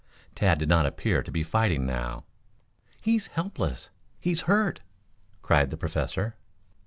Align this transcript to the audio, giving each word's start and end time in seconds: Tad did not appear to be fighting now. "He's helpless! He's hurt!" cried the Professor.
Tad 0.33 0.57
did 0.57 0.67
not 0.67 0.87
appear 0.87 1.21
to 1.21 1.29
be 1.31 1.43
fighting 1.43 1.85
now. 1.85 2.23
"He's 3.03 3.27
helpless! 3.27 3.91
He's 4.19 4.41
hurt!" 4.49 4.79
cried 5.43 5.69
the 5.69 5.77
Professor. 5.77 6.37